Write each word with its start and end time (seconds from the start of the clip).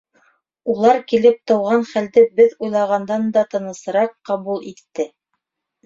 Улар 0.73 0.99
килеп 1.13 1.37
тыуған 1.51 1.85
хәлде 1.91 2.25
беҙ 2.41 2.57
уйлағандан 2.65 3.31
да 3.39 3.47
тынысыраҡ 3.55 4.21
ҡабул 4.33 4.71
итте. 4.75 5.11